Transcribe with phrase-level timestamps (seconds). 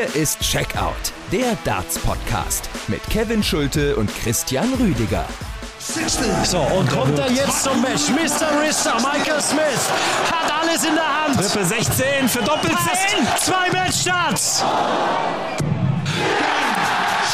[0.00, 5.26] Hier ist Checkout, der Darts-Podcast mit Kevin Schulte und Christian Rüdiger.
[6.44, 8.08] So, und runter jetzt zum Match.
[8.08, 8.62] Mr.
[8.62, 9.90] Rista, Michael Smith
[10.30, 11.36] hat alles in der Hand.
[11.36, 12.88] Triple 16 für Doppelsist.
[12.88, 14.64] Ein, zwei Matchstarts.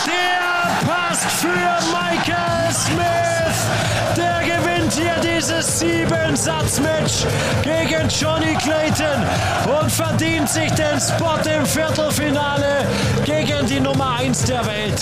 [0.07, 1.48] Der passt für
[1.93, 3.16] Michael Smith.
[5.37, 7.27] Dieses Sieben-Satz-Match
[7.62, 9.23] gegen Johnny Clayton
[9.78, 12.87] und verdient sich den Spot im Viertelfinale
[13.27, 14.98] gegen die Nummer 1 der Welt.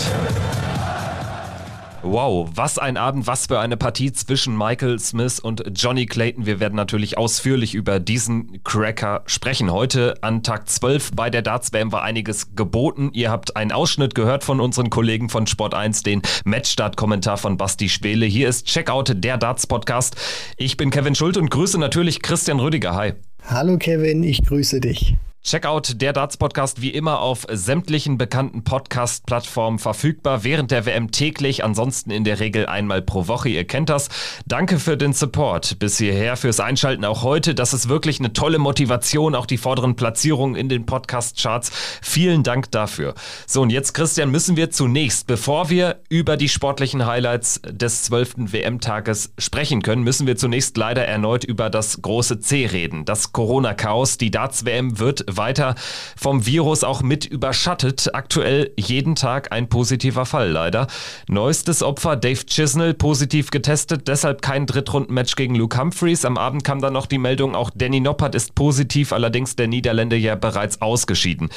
[2.06, 6.44] Wow, was ein Abend, was für eine Partie zwischen Michael Smith und Johnny Clayton.
[6.44, 9.72] Wir werden natürlich ausführlich über diesen Cracker sprechen.
[9.72, 13.08] Heute an Tag 12 bei der Darts WM war einiges geboten.
[13.14, 17.88] Ihr habt einen Ausschnitt gehört von unseren Kollegen von Sport 1, den Matchstart-Kommentar von Basti
[17.88, 18.26] Schwele.
[18.26, 20.14] Hier ist Checkout, der Darts Podcast.
[20.58, 22.94] Ich bin Kevin Schult und grüße natürlich Christian Rüdiger.
[22.94, 23.14] Hi.
[23.48, 25.16] Hallo Kevin, ich grüße dich.
[25.46, 30.42] Checkout der Darts Podcast wie immer auf sämtlichen bekannten Podcast-Plattformen verfügbar.
[30.42, 33.50] Während der WM täglich, ansonsten in der Regel einmal pro Woche.
[33.50, 34.08] Ihr kennt das.
[34.46, 37.54] Danke für den Support bis hierher, fürs Einschalten auch heute.
[37.54, 41.70] Das ist wirklich eine tolle Motivation, auch die vorderen Platzierungen in den Podcast-Charts.
[42.00, 43.12] Vielen Dank dafür.
[43.46, 48.50] So, und jetzt, Christian, müssen wir zunächst, bevor wir über die sportlichen Highlights des 12.
[48.50, 53.04] WM-Tages sprechen können, müssen wir zunächst leider erneut über das große C reden.
[53.04, 54.16] Das Corona-Chaos.
[54.16, 55.74] Die Darts-WM wird weiter
[56.16, 58.14] vom Virus auch mit überschattet.
[58.14, 60.86] Aktuell jeden Tag ein positiver Fall leider.
[61.28, 66.24] Neuestes Opfer Dave Chisnell positiv getestet, deshalb kein Drittrundenmatch gegen Luke Humphreys.
[66.24, 70.16] Am Abend kam dann noch die Meldung, auch Danny Noppert ist positiv, allerdings der Niederländer
[70.16, 71.50] ja bereits ausgeschieden.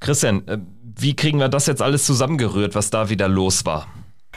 [0.00, 0.58] Christian, äh,
[0.98, 3.86] wie kriegen wir das jetzt alles zusammengerührt, was da wieder los war?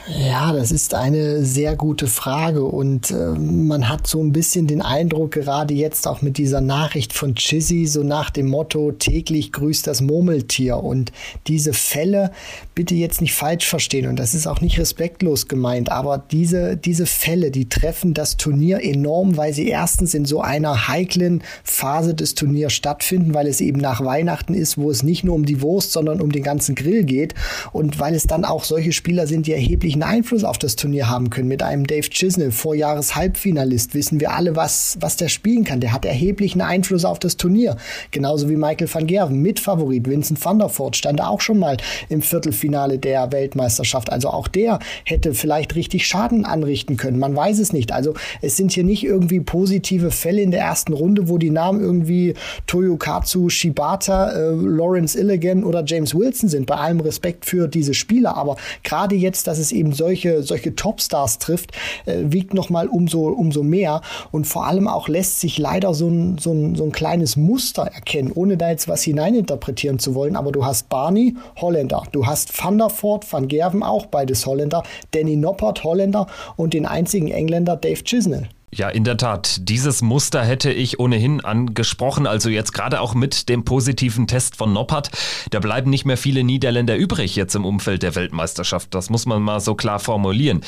[0.06, 4.80] Ja, das ist eine sehr gute Frage und äh, man hat so ein bisschen den
[4.80, 9.86] Eindruck, gerade jetzt auch mit dieser Nachricht von Chizzy, so nach dem Motto, täglich grüßt
[9.86, 11.12] das Murmeltier und
[11.46, 12.32] diese Fälle
[12.74, 17.04] bitte jetzt nicht falsch verstehen und das ist auch nicht respektlos gemeint, aber diese, diese
[17.04, 22.34] Fälle, die treffen das Turnier enorm, weil sie erstens in so einer heiklen Phase des
[22.34, 25.92] Turniers stattfinden, weil es eben nach Weihnachten ist, wo es nicht nur um die Wurst,
[25.92, 27.34] sondern um den ganzen Grill geht
[27.72, 31.08] und weil es dann auch solche Spieler sind, die erheblich erheblichen Einfluss auf das Turnier
[31.08, 31.48] haben können.
[31.48, 35.80] Mit einem Dave Chisnell, Vorjahres Halbfinalist, wissen wir alle, was, was der spielen kann.
[35.80, 37.76] Der hat erheblichen Einfluss auf das Turnier.
[38.12, 40.08] Genauso wie Michael van Gerven, Mitfavorit.
[40.08, 41.76] Vincent van der Voort stand auch schon mal
[42.08, 44.12] im Viertelfinale der Weltmeisterschaft.
[44.12, 47.18] Also auch der hätte vielleicht richtig Schaden anrichten können.
[47.18, 47.92] Man weiß es nicht.
[47.92, 51.80] Also es sind hier nicht irgendwie positive Fälle in der ersten Runde, wo die Namen
[51.80, 52.34] irgendwie
[52.68, 56.66] Toyokatsu, Shibata, äh, Lawrence Illigan oder James Wilson sind.
[56.66, 58.36] Bei allem Respekt für diese Spieler.
[58.36, 61.72] Aber gerade jetzt, dass es eben solche, solche Topstars trifft,
[62.06, 64.02] äh, wiegt nochmal umso, umso mehr.
[64.30, 67.82] Und vor allem auch lässt sich leider so ein, so, ein, so ein kleines Muster
[67.82, 70.36] erkennen, ohne da jetzt was hineininterpretieren zu wollen.
[70.36, 72.04] Aber du hast Barney, Holländer.
[72.12, 74.82] Du hast Van der Voort, Van Gerven, auch beides Holländer.
[75.12, 76.26] Danny Noppert, Holländer.
[76.56, 78.48] Und den einzigen Engländer, Dave Chisnell.
[78.72, 79.68] Ja, in der Tat.
[79.68, 82.28] Dieses Muster hätte ich ohnehin angesprochen.
[82.28, 85.10] Also jetzt gerade auch mit dem positiven Test von Noppert.
[85.50, 88.94] Da bleiben nicht mehr viele Niederländer übrig jetzt im Umfeld der Weltmeisterschaft.
[88.94, 90.60] Das muss man mal so klar formulieren.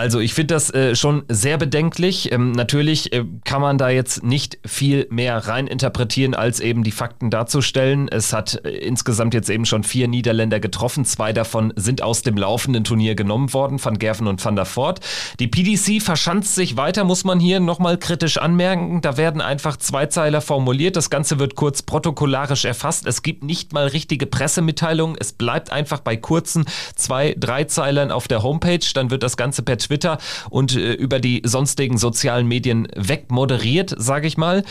[0.00, 2.32] Also ich finde das äh, schon sehr bedenklich.
[2.32, 6.90] Ähm, natürlich äh, kann man da jetzt nicht viel mehr rein interpretieren, als eben die
[6.90, 8.08] Fakten darzustellen.
[8.08, 11.04] Es hat äh, insgesamt jetzt eben schon vier Niederländer getroffen.
[11.04, 15.00] Zwei davon sind aus dem laufenden Turnier genommen worden, Van Gerven und Van der Voort.
[15.38, 19.02] Die PDC verschanzt sich weiter, muss man hier nochmal kritisch anmerken.
[19.02, 20.96] Da werden einfach Zweizeiler formuliert.
[20.96, 23.06] Das Ganze wird kurz protokollarisch erfasst.
[23.06, 25.18] Es gibt nicht mal richtige Pressemitteilungen.
[25.20, 26.64] Es bleibt einfach bei kurzen
[26.96, 28.80] zwei, drei Zeilern auf der Homepage.
[28.94, 30.18] Dann wird das Ganze per Twitter
[30.50, 34.62] und äh, über die sonstigen sozialen Medien wegmoderiert, sage ich mal.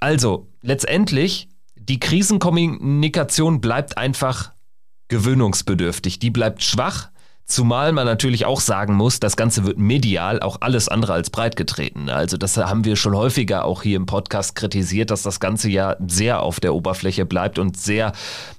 [0.00, 4.52] Also, letztendlich, die Krisenkommunikation bleibt einfach
[5.08, 6.18] gewöhnungsbedürftig.
[6.18, 7.10] Die bleibt schwach,
[7.46, 11.56] Zumal man natürlich auch sagen muss, das Ganze wird medial auch alles andere als breit
[11.56, 12.08] getreten.
[12.08, 15.96] Also das haben wir schon häufiger auch hier im Podcast kritisiert, dass das Ganze ja
[16.06, 18.12] sehr auf der Oberfläche bleibt und sehr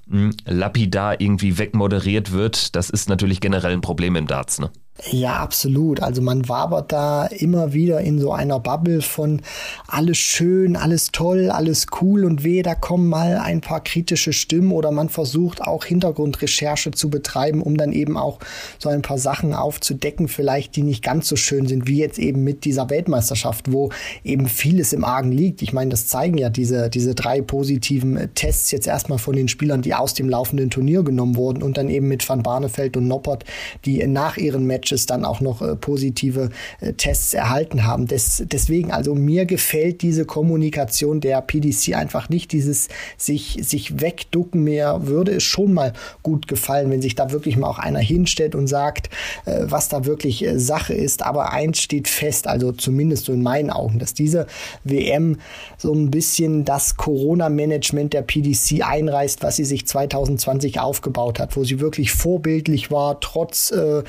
[0.06, 2.76] mh, hm, lapidar irgendwie wegmoderiert wird.
[2.76, 4.60] Das ist natürlich generell ein Problem im Darts.
[4.60, 4.70] Ne?
[5.04, 6.02] Ja, absolut.
[6.02, 9.42] Also man wabert da immer wieder in so einer Bubble von
[9.88, 14.72] alles schön, alles toll, alles cool und weh, da kommen mal ein paar kritische Stimmen
[14.72, 18.40] oder man versucht auch Hintergrundrecherche zu betreiben, um dann eben auch
[18.80, 22.46] so ein paar Sachen aufzudecken, vielleicht die nicht ganz so schön sind, wie jetzt eben
[22.46, 23.90] mit dieser Weltmeisterschaft, wo
[24.24, 25.62] eben vieles im Argen liegt.
[25.62, 29.82] Ich meine, das zeigen ja diese, diese drei positiven Tests jetzt erstmal von den Spielern,
[29.82, 33.44] die aus dem laufenden Turnier genommen wurden und dann eben mit Van Barneveld und Noppert,
[33.84, 36.50] die nach ihren Match Matches dann auch noch äh, positive
[36.80, 38.06] äh, Tests erhalten haben.
[38.06, 42.88] Des, deswegen, also mir gefällt diese Kommunikation der PDC einfach nicht, dieses
[43.18, 44.64] sich, sich wegducken.
[44.64, 48.54] Mir würde es schon mal gut gefallen, wenn sich da wirklich mal auch einer hinstellt
[48.54, 49.10] und sagt,
[49.46, 51.24] äh, was da wirklich äh, Sache ist.
[51.24, 54.46] Aber eins steht fest, also zumindest so in meinen Augen, dass diese
[54.84, 55.40] WM
[55.80, 61.64] so ein bisschen das Corona-Management der PDC einreißt, was sie sich 2020 aufgebaut hat, wo
[61.64, 64.04] sie wirklich vorbildlich war, trotz äh,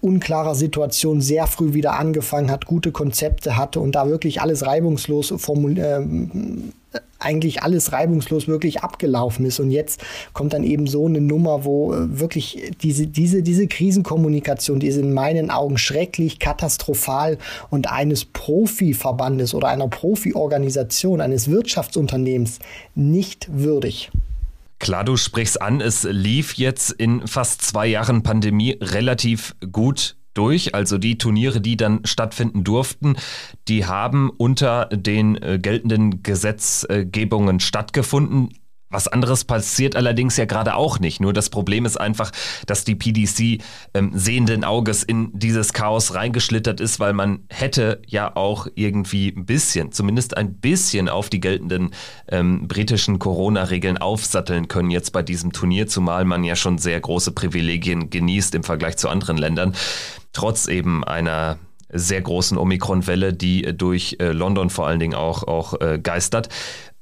[0.00, 5.32] unklarer Situation sehr früh wieder angefangen hat, gute Konzepte hatte und da wirklich alles reibungslos
[5.36, 6.06] formuliert.
[6.06, 9.58] Äh, eigentlich alles reibungslos wirklich abgelaufen ist.
[9.58, 10.02] Und jetzt
[10.32, 14.98] kommt dann eben so eine Nummer, wo äh, wirklich diese, diese, diese Krisenkommunikation, die ist
[14.98, 17.38] in meinen Augen schrecklich, katastrophal
[17.70, 22.58] und eines Profiverbandes oder einer Profiorganisation, eines Wirtschaftsunternehmens
[22.94, 24.10] nicht würdig.
[24.84, 30.74] Klar, du sprichst an, es lief jetzt in fast zwei Jahren Pandemie relativ gut durch.
[30.74, 33.16] Also die Turniere, die dann stattfinden durften,
[33.66, 38.50] die haben unter den äh, geltenden Gesetzgebungen stattgefunden.
[38.94, 41.20] Was anderes passiert allerdings ja gerade auch nicht.
[41.20, 42.30] Nur das Problem ist einfach,
[42.66, 43.60] dass die PDC
[43.92, 49.46] ähm, sehenden Auges in dieses Chaos reingeschlittert ist, weil man hätte ja auch irgendwie ein
[49.46, 51.90] bisschen, zumindest ein bisschen auf die geltenden
[52.28, 57.32] ähm, britischen Corona-Regeln aufsatteln können jetzt bei diesem Turnier, zumal man ja schon sehr große
[57.32, 59.74] Privilegien genießt im Vergleich zu anderen Ländern
[60.32, 61.58] trotz eben einer
[61.90, 66.48] sehr großen Omikron-Welle, die durch äh, London vor allen Dingen auch, auch äh, geistert.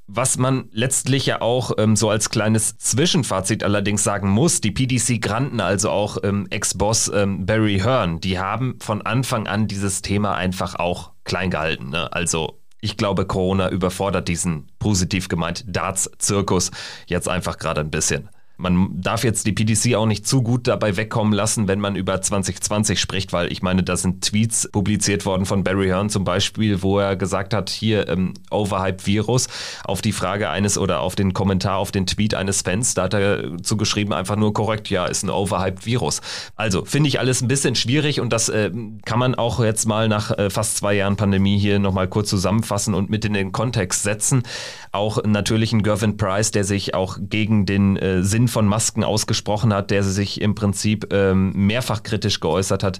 [0.07, 5.61] Was man letztlich ja auch ähm, so als kleines Zwischenfazit allerdings sagen muss, die PDC-Granten,
[5.61, 10.75] also auch ähm, Ex-Boss ähm, Barry Hearn, die haben von Anfang an dieses Thema einfach
[10.75, 11.89] auch klein gehalten.
[11.89, 12.11] Ne?
[12.11, 16.71] Also ich glaube, Corona überfordert diesen positiv gemeint Darts-Zirkus
[17.07, 18.29] jetzt einfach gerade ein bisschen.
[18.63, 22.21] Man darf jetzt die PDC auch nicht zu gut dabei wegkommen lassen, wenn man über
[22.21, 26.81] 2020 spricht, weil ich meine, da sind Tweets publiziert worden von Barry Hearn zum Beispiel,
[26.81, 29.49] wo er gesagt hat, hier ähm, Overhype-Virus,
[29.83, 33.13] auf die Frage eines oder auf den Kommentar, auf den Tweet eines Fans, da hat
[33.15, 36.21] er zugeschrieben, einfach nur korrekt, ja, ist ein Overhype-Virus.
[36.55, 38.71] Also finde ich alles ein bisschen schwierig und das äh,
[39.03, 42.93] kann man auch jetzt mal nach äh, fast zwei Jahren Pandemie hier nochmal kurz zusammenfassen
[42.93, 44.43] und mit in den Kontext setzen.
[44.93, 49.73] Auch natürlich ein Gervin Price, der sich auch gegen den äh, Sinn von Masken ausgesprochen
[49.73, 52.99] hat, der sich im Prinzip ähm, mehrfach kritisch geäußert hat.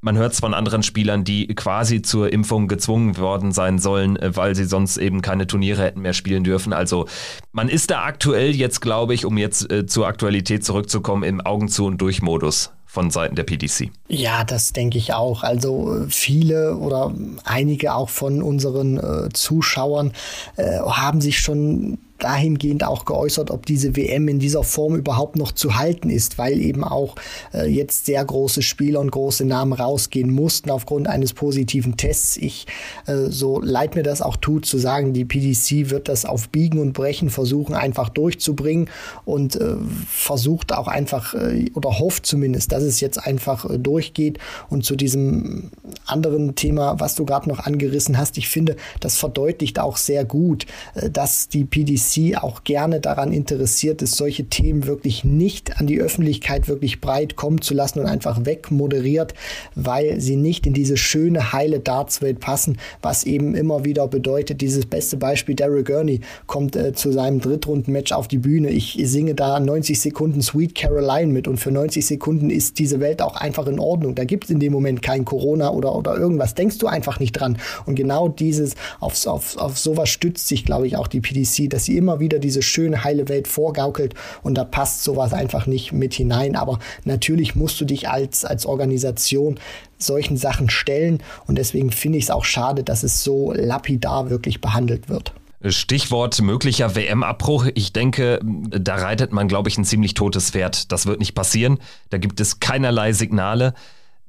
[0.00, 4.36] Man hört es von anderen Spielern, die quasi zur Impfung gezwungen worden sein sollen, äh,
[4.36, 6.72] weil sie sonst eben keine Turniere hätten mehr spielen dürfen.
[6.72, 7.06] Also
[7.52, 11.68] man ist da aktuell jetzt, glaube ich, um jetzt äh, zur Aktualität zurückzukommen, im Augen
[11.68, 13.90] zu und durch Modus von Seiten der PDC.
[14.08, 15.42] Ja, das denke ich auch.
[15.42, 17.12] Also viele oder
[17.44, 20.12] einige auch von unseren äh, Zuschauern
[20.56, 25.52] äh, haben sich schon dahingehend auch geäußert, ob diese WM in dieser Form überhaupt noch
[25.52, 27.16] zu halten ist, weil eben auch
[27.52, 32.36] äh, jetzt sehr große Spieler und große Namen rausgehen mussten aufgrund eines positiven Tests.
[32.36, 32.66] Ich,
[33.06, 36.78] äh, so leid mir das auch tut, zu sagen, die PDC wird das auf Biegen
[36.78, 38.88] und Brechen versuchen, einfach durchzubringen
[39.24, 39.74] und äh,
[40.08, 44.38] versucht auch einfach äh, oder hofft zumindest, dass es jetzt einfach äh, durchgeht.
[44.70, 45.70] Und zu diesem
[46.06, 50.66] anderen Thema, was du gerade noch angerissen hast, ich finde, das verdeutlicht auch sehr gut,
[50.94, 55.86] äh, dass die PDC BBC auch gerne daran interessiert ist, solche Themen wirklich nicht an
[55.86, 59.34] die Öffentlichkeit wirklich breit kommen zu lassen und einfach wegmoderiert,
[59.74, 64.86] weil sie nicht in diese schöne, heile Dartswelt passen, was eben immer wieder bedeutet, dieses
[64.86, 68.70] beste Beispiel, Daryl Gurney kommt äh, zu seinem Drittrundenmatch auf die Bühne.
[68.70, 73.22] Ich singe da 90 Sekunden Sweet Caroline mit und für 90 Sekunden ist diese Welt
[73.22, 74.14] auch einfach in Ordnung.
[74.14, 76.54] Da gibt es in dem Moment kein Corona oder, oder irgendwas.
[76.54, 77.58] Denkst du einfach nicht dran.
[77.86, 81.84] Und genau dieses, auf, auf, auf sowas stützt sich, glaube ich, auch die PDC, dass
[81.84, 86.14] sie immer wieder diese schöne, heile Welt vorgaukelt und da passt sowas einfach nicht mit
[86.14, 86.56] hinein.
[86.56, 89.58] Aber natürlich musst du dich als, als Organisation
[89.98, 94.60] solchen Sachen stellen und deswegen finde ich es auch schade, dass es so lapidar wirklich
[94.60, 95.32] behandelt wird.
[95.66, 97.68] Stichwort möglicher WM-Abbruch.
[97.74, 100.92] Ich denke, da reitet man, glaube ich, ein ziemlich totes Pferd.
[100.92, 101.78] Das wird nicht passieren.
[102.10, 103.72] Da gibt es keinerlei Signale.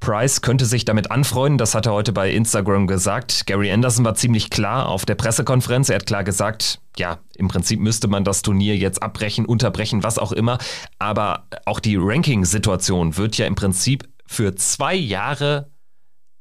[0.05, 3.47] Price könnte sich damit anfreunden, das hat er heute bei Instagram gesagt.
[3.47, 5.89] Gary Anderson war ziemlich klar auf der Pressekonferenz.
[5.89, 10.19] Er hat klar gesagt, ja, im Prinzip müsste man das Turnier jetzt abbrechen, unterbrechen, was
[10.19, 10.59] auch immer.
[10.99, 15.71] Aber auch die Ranking-Situation wird ja im Prinzip für zwei Jahre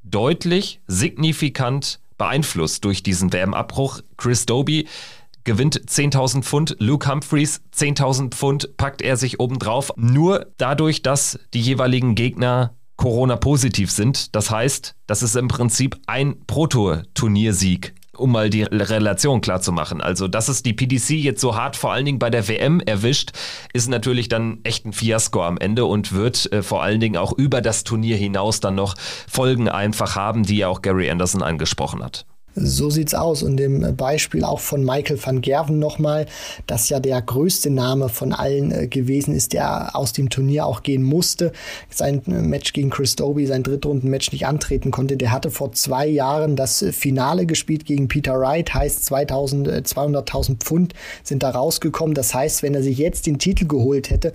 [0.02, 4.02] deutlich, signifikant beeinflusst durch diesen WM-Abbruch.
[4.18, 4.86] Chris Doby
[5.44, 9.90] gewinnt 10.000 Pfund, Luke Humphreys 10.000 Pfund packt er sich obendrauf.
[9.96, 14.34] Nur dadurch, dass die jeweiligen Gegner Corona-positiv sind.
[14.34, 20.00] Das heißt, das ist im Prinzip ein Proto-Turniersieg um mal die Relation klar zu machen.
[20.00, 23.32] Also, dass es die PDC jetzt so hart vor allen Dingen bei der WM erwischt,
[23.72, 27.32] ist natürlich dann echt ein Fiasko am Ende und wird äh, vor allen Dingen auch
[27.32, 28.94] über das Turnier hinaus dann noch
[29.28, 32.26] Folgen einfach haben, die ja auch Gary Anderson angesprochen hat.
[32.56, 33.42] So sieht's aus.
[33.42, 36.26] Und im Beispiel auch von Michael van Gerven nochmal,
[36.66, 40.82] das ja der größte Name von allen äh, gewesen ist, der aus dem Turnier auch
[40.82, 41.52] gehen musste.
[41.90, 45.16] Sein äh, Match gegen Chris Doby, sein Drittrunden-Match nicht antreten konnte.
[45.16, 50.56] Der hatte vor zwei Jahren das äh, Finale gespielt gegen Peter Wright, heißt 2000, 200.000
[50.58, 50.94] Pfund
[51.24, 52.14] sind da rausgekommen.
[52.14, 54.32] Das heißt, wenn er sich jetzt den Titel geholt hätte,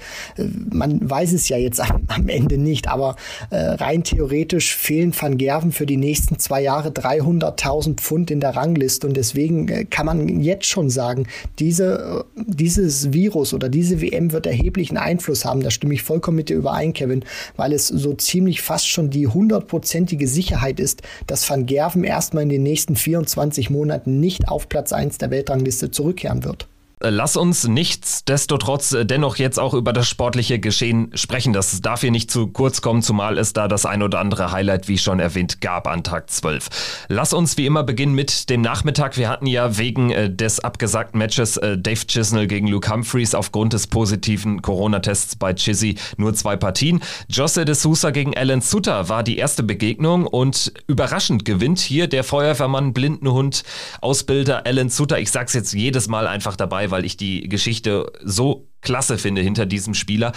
[0.69, 3.15] man weiß es ja jetzt am, Ende nicht, aber
[3.51, 8.55] rein theoretisch fehlen Van Gerven für die nächsten zwei Jahre 300.000 Pfund Pfund in der
[8.55, 9.05] Rangliste.
[9.05, 11.27] Und deswegen äh, kann man jetzt schon sagen,
[11.59, 15.61] diese, äh, dieses Virus oder diese WM wird erheblichen Einfluss haben.
[15.61, 17.23] Da stimme ich vollkommen mit dir überein, Kevin,
[17.55, 22.49] weil es so ziemlich fast schon die hundertprozentige Sicherheit ist, dass Van Gerven erstmal in
[22.49, 26.67] den nächsten 24 Monaten nicht auf Platz 1 der Weltrangliste zurückkehren wird.
[27.01, 31.53] Äh, lass uns nichtsdestotrotz äh, dennoch jetzt auch über das sportliche Geschehen sprechen.
[31.53, 34.87] Das darf hier nicht zu kurz kommen, zumal es da das ein oder andere Highlight,
[34.87, 36.67] wie schon erwähnt, gab an Tag 12.
[37.07, 39.17] Lass uns wie immer beginnen mit dem Nachmittag.
[39.17, 43.87] Wir hatten ja wegen äh, des abgesagten Matches Dave Chisnell gegen Luke Humphreys aufgrund des
[43.87, 47.01] positiven Corona-Tests bei Chizzy nur zwei Partien.
[47.29, 52.23] Josse de Sousa gegen Alan Sutter war die erste Begegnung und überraschend gewinnt hier der
[52.23, 53.63] Feuerwehrmann Blindenhund
[54.01, 55.19] Ausbilder Alan Sutter.
[55.19, 59.65] Ich sag's jetzt jedes Mal einfach dabei, weil ich die Geschichte so klasse finde hinter
[59.65, 60.31] diesem Spieler.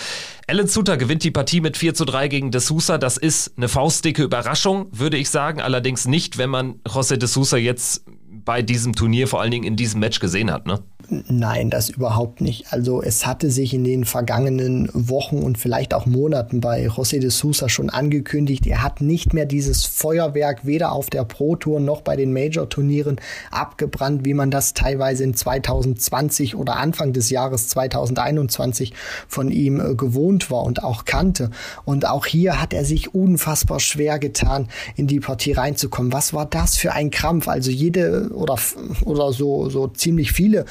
[0.47, 2.99] Alan Suter gewinnt die Partie mit 4 zu 3 gegen De Sousa.
[2.99, 5.61] Das ist eine faustdicke Überraschung, würde ich sagen.
[5.61, 8.05] Allerdings nicht, wenn man José De Sousa jetzt
[8.45, 10.83] bei diesem Turnier, vor allen Dingen in diesem Match gesehen hat, ne?
[11.29, 12.73] Nein, das überhaupt nicht.
[12.73, 17.29] Also es hatte sich in den vergangenen Wochen und vielleicht auch Monaten bei José de
[17.29, 22.01] Sousa schon angekündigt, er hat nicht mehr dieses Feuerwerk weder auf der Pro Tour noch
[22.01, 28.95] bei den Major-Turnieren abgebrannt, wie man das teilweise in 2020 oder Anfang des Jahres 2021
[29.29, 31.51] von ihm äh, gewohnt war und auch kannte.
[31.85, 36.11] Und auch hier hat er sich unfassbar schwer getan, in die Partie reinzukommen.
[36.13, 37.49] Was war das für ein Krampf?
[37.49, 38.57] Also jede oder,
[39.05, 40.65] oder so, so ziemlich viele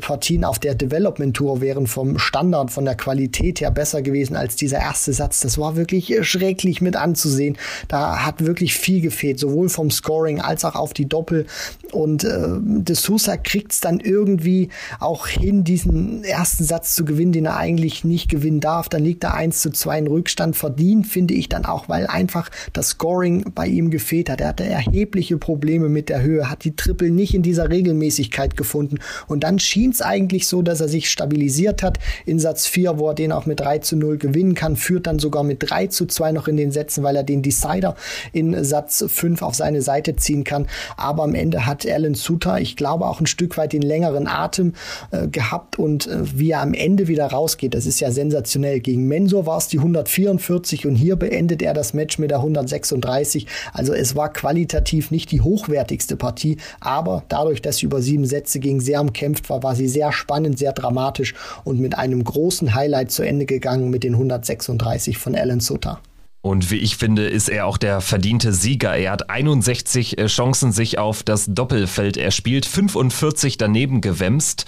[0.00, 4.56] Partien auf der Development Tour wären vom Standard, von der Qualität her besser gewesen als
[4.56, 5.40] dieser erste Satz.
[5.40, 7.56] Das war wirklich schrecklich mit anzusehen.
[7.88, 11.46] Da hat wirklich viel gefehlt, sowohl vom Scoring als auch auf die Doppel.
[11.92, 14.68] Und äh, De Sousa kriegt es dann irgendwie
[15.00, 18.88] auch hin, diesen ersten Satz zu gewinnen, den er eigentlich nicht gewinnen darf.
[18.88, 20.56] Dann liegt er 1 zu 2 in Rückstand.
[20.56, 24.40] Verdient, finde ich dann auch, weil einfach das Scoring bei ihm gefehlt hat.
[24.40, 28.98] Er hatte erhebliche Probleme mit der Höhe, hat die Triple nicht in dieser Regelmäßigkeit gefunden.
[29.26, 33.10] Und dann schien es eigentlich so, dass er sich stabilisiert hat in Satz 4, wo
[33.10, 36.06] er den auch mit 3 zu 0 gewinnen kann, führt dann sogar mit 3 zu
[36.06, 37.94] 2 noch in den Sätzen, weil er den Decider
[38.32, 40.66] in Satz 5 auf seine Seite ziehen kann.
[40.96, 44.72] Aber am Ende hat Alan Suter, ich glaube, auch ein Stück weit den längeren Atem
[45.12, 48.80] äh, gehabt und äh, wie er am Ende wieder rausgeht, das ist ja sensationell.
[48.80, 53.46] Gegen Mensur war es die 144 und hier beendet er das Match mit der 136.
[53.72, 58.58] Also es war qualitativ nicht die hochwertigste Partie, aber dadurch, dass sie über sieben Sätze
[58.58, 61.34] gegen sehr umkämpft war, war, war sie sehr spannend, sehr dramatisch
[61.64, 66.00] und mit einem großen Highlight zu Ende gegangen mit den 136 von Alan Sutter.
[66.40, 68.96] Und wie ich finde, ist er auch der verdiente Sieger.
[68.96, 74.64] Er hat 61 äh, Chancen sich auf das Doppelfeld erspielt, 45 daneben gewemst.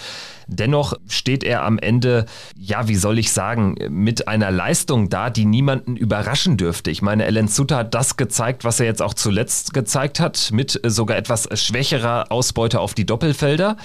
[0.47, 2.25] Dennoch steht er am Ende,
[2.57, 6.91] ja, wie soll ich sagen, mit einer Leistung da, die niemanden überraschen dürfte.
[6.91, 10.79] Ich meine, Ellen Sutter hat das gezeigt, was er jetzt auch zuletzt gezeigt hat, mit
[10.83, 13.77] sogar etwas schwächerer Ausbeute auf die Doppelfelder.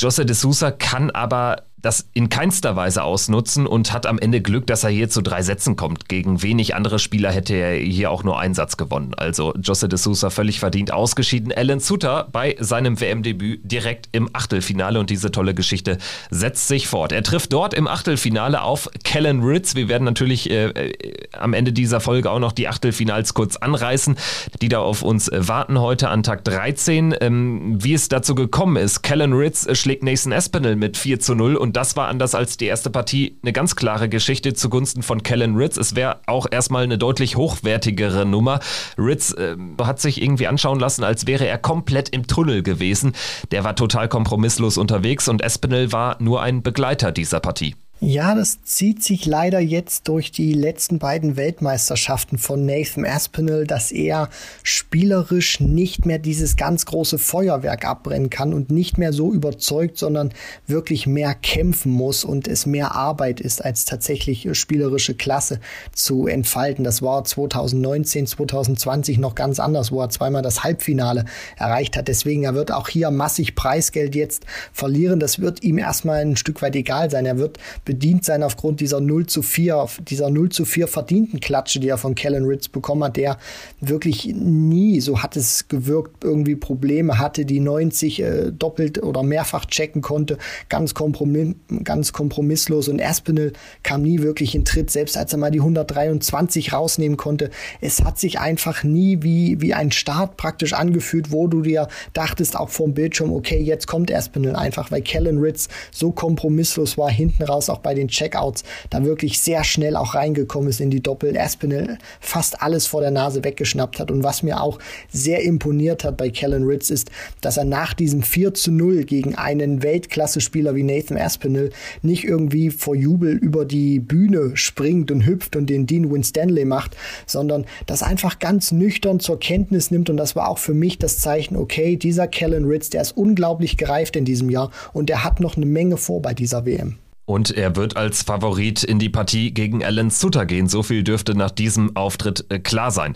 [0.00, 4.66] Jose de Sousa kann aber das in keinster Weise ausnutzen und hat am Ende Glück,
[4.66, 6.08] dass er hier zu drei Sätzen kommt.
[6.08, 9.12] Gegen wenig andere Spieler hätte er hier auch nur einen Satz gewonnen.
[9.14, 11.52] Also Jose de Sousa völlig verdient ausgeschieden.
[11.52, 15.98] Alan Suter bei seinem WM-Debüt direkt im Achtelfinale und diese tolle Geschichte
[16.30, 17.12] setzt sich fort.
[17.12, 19.74] Er trifft dort im Achtelfinale auf Kellen Ritz.
[19.74, 20.92] Wir werden natürlich äh, äh,
[21.32, 24.16] am Ende dieser Folge auch noch die Achtelfinals kurz anreißen,
[24.62, 27.14] die da auf uns äh, warten heute an Tag 13.
[27.20, 31.34] Ähm, wie es dazu gekommen ist, Kellen Ritz äh, schlägt Nathan Espinel mit 4 zu
[31.34, 35.22] 0 und das war anders als die erste Partie eine ganz klare Geschichte zugunsten von
[35.22, 35.76] Kellen Ritz.
[35.76, 38.60] Es wäre auch erstmal eine deutlich hochwertigere Nummer.
[38.96, 43.12] Ritz äh, hat sich irgendwie anschauen lassen, als wäre er komplett im Tunnel gewesen.
[43.50, 47.74] Der war total kompromisslos unterwegs und Espinel war nur ein Begleiter dieser Partie.
[48.00, 53.92] Ja, das zieht sich leider jetzt durch die letzten beiden Weltmeisterschaften von Nathan Aspinall, dass
[53.92, 54.30] er
[54.64, 60.34] spielerisch nicht mehr dieses ganz große Feuerwerk abbrennen kann und nicht mehr so überzeugt, sondern
[60.66, 65.60] wirklich mehr kämpfen muss und es mehr Arbeit ist, als tatsächlich spielerische Klasse
[65.92, 66.84] zu entfalten.
[66.84, 72.08] Das war 2019, 2020 noch ganz anders, wo er zweimal das Halbfinale erreicht hat.
[72.08, 75.20] Deswegen, er wird auch hier massig Preisgeld jetzt verlieren.
[75.20, 77.24] Das wird ihm erstmal ein Stück weit egal sein.
[77.24, 81.80] Er wird bedient sein aufgrund dieser 0 zu 4, dieser 0 zu 4 verdienten Klatsche,
[81.80, 83.38] die er von Kellen Ritz bekommen hat, der
[83.80, 89.66] wirklich nie, so hat es gewirkt, irgendwie Probleme hatte, die 90 äh, doppelt oder mehrfach
[89.66, 90.38] checken konnte,
[90.68, 95.50] ganz, kompromiss, ganz kompromisslos und Aspinall kam nie wirklich in Tritt, selbst als er mal
[95.50, 97.50] die 123 rausnehmen konnte.
[97.80, 102.56] Es hat sich einfach nie wie, wie ein Start praktisch angefühlt, wo du dir dachtest,
[102.56, 107.42] auch vom Bildschirm, okay, jetzt kommt Aspinall einfach, weil Kellen Ritz so kompromisslos war, hinten
[107.42, 111.36] raus auch bei den Checkouts da wirklich sehr schnell auch reingekommen ist in die Doppel.
[111.36, 114.10] Aspinall fast alles vor der Nase weggeschnappt hat.
[114.10, 114.78] Und was mir auch
[115.10, 119.34] sehr imponiert hat bei Kellen Ritz ist, dass er nach diesem 4 zu 0 gegen
[119.34, 121.70] einen Weltklasse-Spieler wie Nathan Aspinall
[122.02, 126.96] nicht irgendwie vor Jubel über die Bühne springt und hüpft und den Dean Winstanley macht,
[127.26, 130.10] sondern das einfach ganz nüchtern zur Kenntnis nimmt.
[130.10, 133.76] Und das war auch für mich das Zeichen, okay, dieser Kellen Ritz, der ist unglaublich
[133.76, 136.98] gereift in diesem Jahr und der hat noch eine Menge vor bei dieser WM.
[137.26, 140.68] Und er wird als Favorit in die Partie gegen Alan Sutter gehen.
[140.68, 143.14] So viel dürfte nach diesem Auftritt äh, klar sein.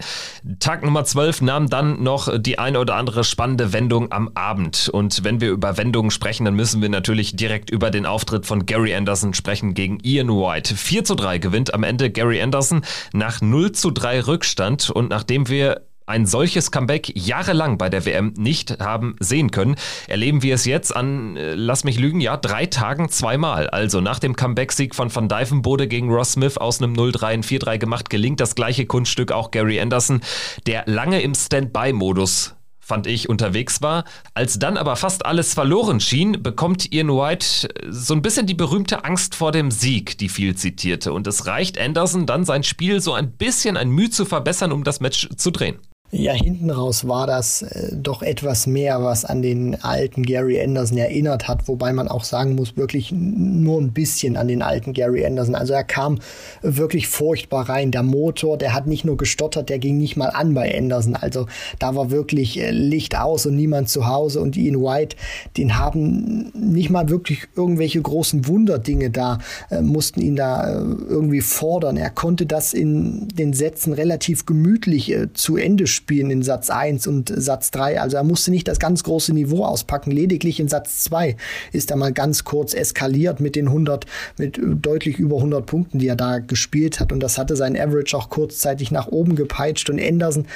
[0.61, 4.89] Tag Nummer 12 nahm dann noch die eine oder andere spannende Wendung am Abend.
[4.93, 8.65] Und wenn wir über Wendungen sprechen, dann müssen wir natürlich direkt über den Auftritt von
[8.65, 10.75] Gary Anderson sprechen gegen Ian White.
[10.75, 14.89] 4 zu 3 gewinnt am Ende Gary Anderson nach 0 zu 3 Rückstand.
[14.89, 20.43] Und nachdem wir ein solches Comeback jahrelang bei der WM nicht haben sehen können, erleben
[20.43, 23.69] wir es jetzt an, äh, lass mich lügen, ja, drei Tagen zweimal.
[23.69, 27.79] Also nach dem Comeback-Sieg von Van Dijvenbode gegen Ross Smith aus einem 0-3 ein 4-3
[27.79, 30.21] gemacht, gelingt das gleiche Kunststück auch Gary Anderson,
[30.67, 34.05] der lange im Standby-Modus fand ich, unterwegs war.
[34.33, 38.55] Als dann aber fast alles verloren schien, bekommt Ian White äh, so ein bisschen die
[38.55, 41.13] berühmte Angst vor dem Sieg, die viel zitierte.
[41.13, 44.85] Und es reicht Anderson dann sein Spiel so ein bisschen ein Mühe zu verbessern, um
[44.85, 45.79] das Match zu drehen.
[46.11, 50.97] Ja, hinten raus war das äh, doch etwas mehr, was an den alten Gary Anderson
[50.97, 55.27] erinnert hat, wobei man auch sagen muss, wirklich nur ein bisschen an den alten Gary
[55.27, 55.55] Anderson.
[55.55, 56.19] Also er kam
[56.63, 57.91] wirklich furchtbar rein.
[57.91, 61.15] Der Motor, der hat nicht nur gestottert, der ging nicht mal an bei Anderson.
[61.15, 61.45] Also
[61.79, 64.41] da war wirklich äh, Licht aus und niemand zu Hause.
[64.41, 65.15] Und Ian White,
[65.59, 71.99] den haben nicht mal wirklich irgendwelche großen Wunderdinge da, äh, mussten ihn da irgendwie fordern.
[71.99, 77.33] Er konnte das in den Sätzen relativ gemütlich zu Ende spielen in Satz 1 und
[77.35, 78.01] Satz 3.
[78.01, 80.11] Also er musste nicht das ganz große Niveau auspacken.
[80.11, 81.37] Lediglich in Satz 2
[81.73, 84.07] ist er mal ganz kurz eskaliert mit den 100,
[84.39, 87.13] mit deutlich über 100 Punkten, die er da gespielt hat.
[87.13, 89.91] Und das hatte sein Average auch kurzzeitig nach oben gepeitscht.
[89.91, 90.47] Und Anderson,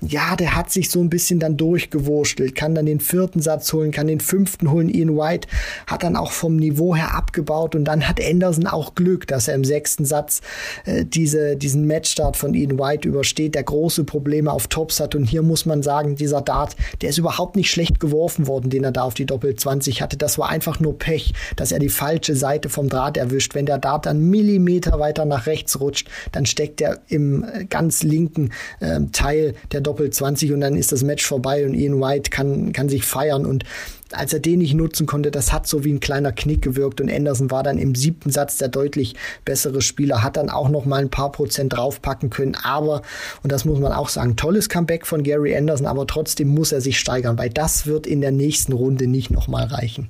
[0.00, 3.90] ja, der hat sich so ein bisschen dann durchgewurschtelt, kann dann den vierten Satz holen,
[3.90, 4.88] kann den fünften holen.
[4.88, 5.48] Ian White
[5.86, 7.74] hat dann auch vom Niveau her abgebaut.
[7.74, 10.42] Und dann hat Anderson auch Glück, dass er im sechsten Satz
[10.84, 15.14] äh, diese, diesen Matchstart von Ian White übersteht, der große Probleme auf Top Tops hat.
[15.14, 18.84] Und hier muss man sagen, dieser Dart, der ist überhaupt nicht schlecht geworfen worden, den
[18.84, 20.16] er da auf die Doppel 20 hatte.
[20.16, 23.54] Das war einfach nur Pech, dass er die falsche Seite vom Draht erwischt.
[23.54, 28.02] Wenn der Dart dann Millimeter weiter nach rechts rutscht, dann steckt er im äh, ganz
[28.02, 28.50] linken
[28.80, 32.72] äh, Teil der Doppel 20 und dann ist das Match vorbei und Ian White kann,
[32.72, 33.46] kann sich feiern.
[33.46, 33.64] Und
[34.12, 37.10] als er den nicht nutzen konnte, das hat so wie ein kleiner Knick gewirkt und
[37.10, 41.00] Anderson war dann im siebten Satz der deutlich bessere Spieler, hat dann auch noch mal
[41.00, 43.02] ein paar Prozent draufpacken können, aber,
[43.42, 46.80] und das muss man auch sagen, tolles Comeback von Gary Anderson, aber trotzdem muss er
[46.80, 50.08] sich steigern, weil das wird in der nächsten Runde nicht noch mal reichen.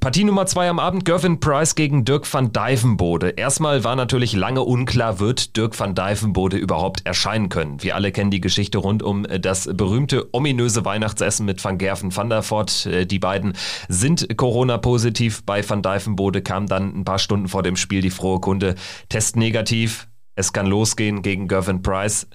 [0.00, 3.30] Partie Nummer zwei am Abend, Gervin Price gegen Dirk van Dijvenbode.
[3.30, 7.82] Erstmal war natürlich lange unklar, wird Dirk van Dijvenbode überhaupt erscheinen können.
[7.82, 12.28] Wir alle kennen die Geschichte rund um das berühmte ominöse Weihnachtsessen mit Van Gerven van
[12.28, 12.86] der Voort.
[12.86, 13.52] Äh, die beiden
[13.88, 15.44] sind Corona-positiv.
[15.44, 18.74] Bei van Dijvenbode kam dann ein paar Stunden vor dem Spiel die frohe Kunde,
[19.08, 20.08] Test negativ.
[20.34, 22.26] Es kann losgehen gegen Gervin Price.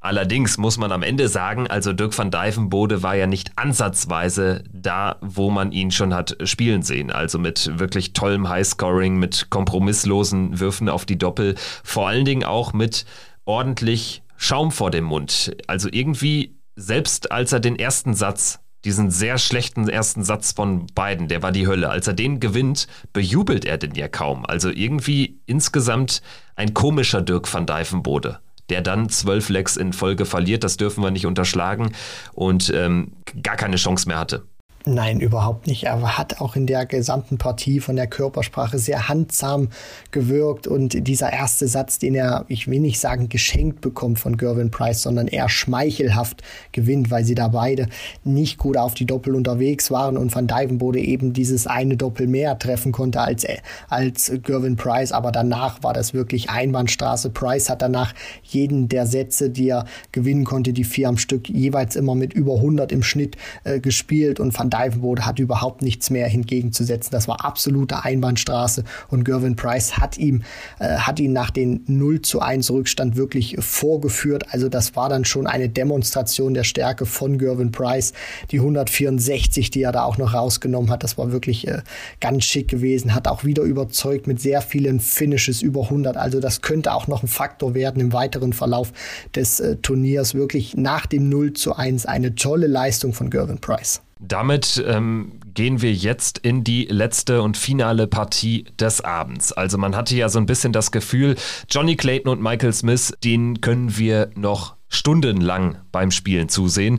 [0.00, 5.16] Allerdings muss man am Ende sagen, also Dirk van Dijvenbode war ja nicht ansatzweise da,
[5.20, 7.10] wo man ihn schon hat spielen sehen.
[7.10, 12.72] Also mit wirklich tollem Highscoring, mit kompromisslosen Würfen auf die Doppel, vor allen Dingen auch
[12.72, 13.06] mit
[13.44, 15.56] ordentlich Schaum vor dem Mund.
[15.66, 21.26] Also irgendwie, selbst als er den ersten Satz diesen sehr schlechten ersten Satz von beiden,
[21.26, 21.90] der war die Hölle.
[21.90, 24.46] Als er den gewinnt, bejubelt er den ja kaum.
[24.46, 26.22] Also irgendwie insgesamt
[26.54, 31.10] ein komischer Dirk van Dijvenbode der dann zwölf Lecks in Folge verliert, das dürfen wir
[31.10, 31.92] nicht unterschlagen
[32.32, 34.44] und ähm, gar keine Chance mehr hatte.
[34.86, 35.84] Nein, überhaupt nicht.
[35.84, 39.68] Er hat auch in der gesamten Partie von der Körpersprache sehr handsam
[40.12, 44.70] gewirkt und dieser erste Satz, den er, ich will nicht sagen geschenkt bekommt von Gervin
[44.70, 47.88] Price, sondern eher schmeichelhaft gewinnt, weil sie da beide
[48.22, 52.58] nicht gut auf die Doppel unterwegs waren und Van Dijvenbode eben dieses eine Doppel mehr
[52.58, 53.44] treffen konnte als,
[53.88, 57.30] als Gervin Price, aber danach war das wirklich Einbahnstraße.
[57.30, 58.14] Price hat danach
[58.44, 62.54] jeden der Sätze, die er gewinnen konnte, die vier am Stück, jeweils immer mit über
[62.54, 67.10] 100 im Schnitt äh, gespielt und Van Dijvenbode hat überhaupt nichts mehr hingegenzusetzen.
[67.12, 70.42] Das war absolute Einbahnstraße und Gervin Price hat ihm,
[70.78, 74.44] äh, hat ihn nach den 0 zu 1 Rückstand wirklich vorgeführt.
[74.52, 78.12] Also das war dann schon eine Demonstration der Stärke von Gervin Price.
[78.50, 81.82] Die 164, die er da auch noch rausgenommen hat, das war wirklich äh,
[82.20, 86.16] ganz schick gewesen, hat auch wieder überzeugt mit sehr vielen Finishes über 100.
[86.16, 88.92] Also das könnte auch noch ein Faktor werden im weiteren Verlauf
[89.34, 90.34] des äh, Turniers.
[90.34, 94.00] Wirklich nach dem 0 zu 1 eine tolle Leistung von Gervin Price.
[94.20, 99.52] Damit ähm, gehen wir jetzt in die letzte und finale Partie des Abends.
[99.52, 101.36] Also man hatte ja so ein bisschen das Gefühl,
[101.70, 106.98] Johnny Clayton und Michael Smith, den können wir noch stundenlang beim Spielen zusehen.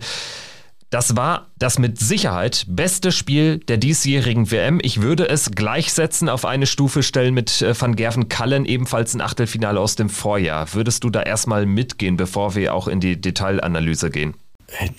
[0.89, 4.79] Das war das mit Sicherheit beste Spiel der diesjährigen WM.
[4.81, 9.21] Ich würde es gleichsetzen, auf eine Stufe stellen mit äh, Van Gerven Kallen, ebenfalls ein
[9.21, 10.73] Achtelfinale aus dem Vorjahr.
[10.73, 14.33] Würdest du da erstmal mitgehen, bevor wir auch in die Detailanalyse gehen?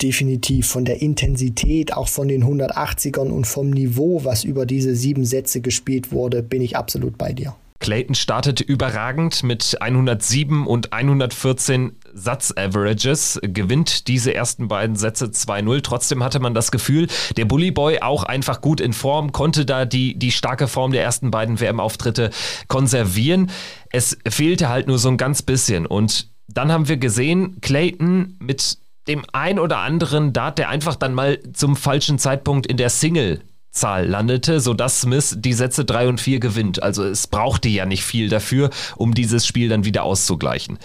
[0.01, 5.25] Definitiv von der Intensität, auch von den 180ern und vom Niveau, was über diese sieben
[5.25, 7.55] Sätze gespielt wurde, bin ich absolut bei dir.
[7.81, 15.81] Clayton startete überragend mit 107 und 114 Satz-Averages, gewinnt diese ersten beiden Sätze 2-0.
[15.81, 17.07] Trotzdem hatte man das Gefühl,
[17.37, 21.03] der Bully Boy auch einfach gut in Form, konnte da die, die starke Form der
[21.03, 22.29] ersten beiden WM-Auftritte
[22.67, 23.49] konservieren.
[23.91, 25.85] Es fehlte halt nur so ein ganz bisschen.
[25.87, 31.13] Und dann haben wir gesehen, Clayton mit dem ein oder anderen Dart, der einfach dann
[31.13, 36.21] mal zum falschen Zeitpunkt in der Single Zahl landete, sodass Smith die Sätze 3 und
[36.21, 36.83] 4 gewinnt.
[36.83, 40.77] Also es brauchte ja nicht viel dafür, um dieses Spiel dann wieder auszugleichen.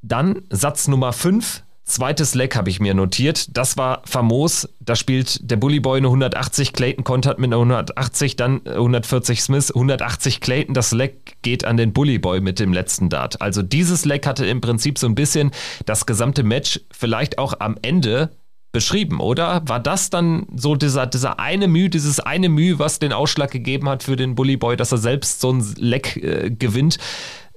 [0.00, 3.54] Dann Satz Nummer 5, Zweites Leck habe ich mir notiert.
[3.54, 4.66] Das war famos.
[4.80, 9.70] Da spielt der Bully Boy eine 180, Clayton kontert mit einer 180, dann 140 Smith,
[9.70, 10.72] 180 Clayton.
[10.72, 13.42] Das Leck geht an den Bully Boy mit dem letzten Dart.
[13.42, 15.50] Also dieses Leck hatte im Prinzip so ein bisschen
[15.84, 18.30] das gesamte Match vielleicht auch am Ende
[18.72, 19.60] beschrieben, oder?
[19.66, 23.90] War das dann so dieser, dieser eine Mühe, dieses eine Mühe, was den Ausschlag gegeben
[23.90, 26.96] hat für den Bully Boy, dass er selbst so ein Leck äh, gewinnt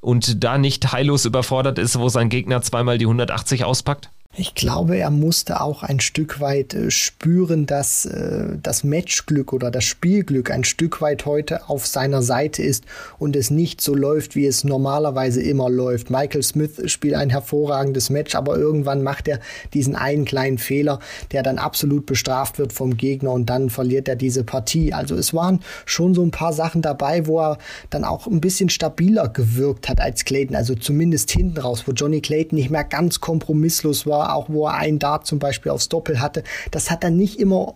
[0.01, 4.09] und da nicht heillos überfordert ist, wo sein Gegner zweimal die 180 auspackt?
[4.37, 9.71] Ich glaube, er musste auch ein Stück weit äh, spüren, dass äh, das Matchglück oder
[9.71, 12.83] das Spielglück ein Stück weit heute auf seiner Seite ist
[13.17, 16.09] und es nicht so läuft, wie es normalerweise immer läuft.
[16.09, 19.39] Michael Smith spielt ein hervorragendes Match, aber irgendwann macht er
[19.73, 20.99] diesen einen kleinen Fehler,
[21.31, 24.91] der dann absolut bestraft wird vom Gegner und dann verliert er diese Partie.
[24.91, 27.57] Also es waren schon so ein paar Sachen dabei, wo er
[27.89, 32.19] dann auch ein bisschen stabiler gewirkt hat als Clayton, also zumindest hinten raus, wo Johnny
[32.19, 36.21] Clayton nicht mehr ganz kompromisslos war auch wo er einen Dart zum Beispiel aufs Doppel
[36.21, 37.75] hatte, das hat dann nicht immer,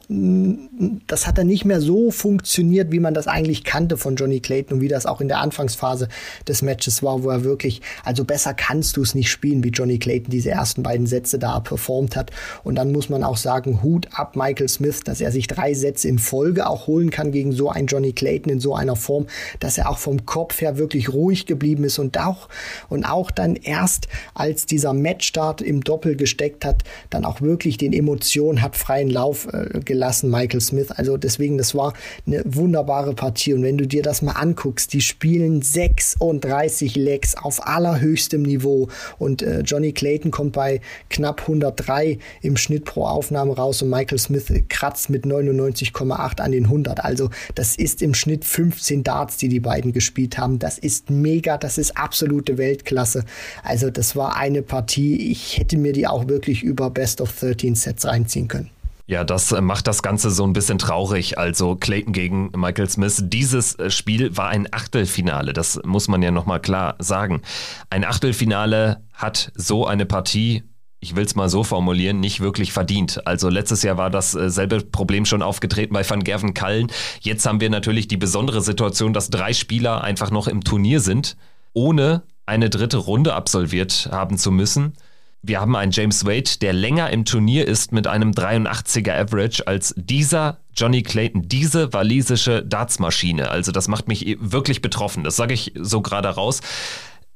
[1.08, 4.78] das hat dann nicht mehr so funktioniert, wie man das eigentlich kannte von Johnny Clayton
[4.78, 6.08] und wie das auch in der Anfangsphase
[6.48, 10.00] des Matches war, wo er wirklich, also besser kannst du es nicht spielen, wie Johnny
[10.00, 12.32] Clayton diese ersten beiden Sätze da performt hat.
[12.64, 16.08] Und dann muss man auch sagen, Hut ab Michael Smith, dass er sich drei Sätze
[16.08, 19.28] in Folge auch holen kann gegen so einen Johnny Clayton in so einer Form,
[19.60, 22.50] dass er auch vom Kopf her wirklich ruhig geblieben ist und auch,
[22.90, 27.92] und auch dann erst als dieser Matchstart im Doppel gesteckt hat, dann auch wirklich den
[27.92, 30.92] Emotionen hat freien Lauf äh, gelassen, Michael Smith.
[30.92, 31.94] Also deswegen, das war
[32.26, 33.54] eine wunderbare Partie.
[33.54, 39.42] Und wenn du dir das mal anguckst, die spielen 36 Legs auf allerhöchstem Niveau und
[39.42, 44.52] äh, Johnny Clayton kommt bei knapp 103 im Schnitt pro Aufnahme raus und Michael Smith
[44.70, 47.04] kratzt mit 99,8 an den 100.
[47.04, 50.60] Also das ist im Schnitt 15 Darts, die die beiden gespielt haben.
[50.60, 53.26] Das ist mega, das ist absolute Weltklasse.
[53.64, 57.76] Also das war eine Partie, ich hätte mir die auch wirklich über Best of 13
[57.76, 58.70] Sets reinziehen können.
[59.08, 61.40] Ja, das äh, macht das Ganze so ein bisschen traurig.
[61.40, 63.24] Also Clayton gegen Michael Smith.
[63.26, 65.52] Dieses äh, Spiel war ein Achtelfinale.
[65.54, 67.42] Das muss man ja nochmal klar sagen.
[67.90, 70.64] Ein Achtelfinale hat so eine Partie
[71.02, 73.26] ich will es mal so formulieren, nicht wirklich verdient.
[73.26, 76.88] Also letztes Jahr war dasselbe äh, Problem schon aufgetreten bei Van Gerven Kallen.
[77.22, 81.38] Jetzt haben wir natürlich die besondere Situation, dass drei Spieler einfach noch im Turnier sind,
[81.74, 84.94] ohne eine dritte Runde absolviert haben zu müssen.
[85.42, 89.94] Wir haben einen James Wade, der länger im Turnier ist mit einem 83er Average als
[89.98, 93.50] dieser Johnny Clayton, diese walisische Dartsmaschine.
[93.50, 95.24] Also das macht mich wirklich betroffen.
[95.24, 96.60] Das sage ich so gerade raus.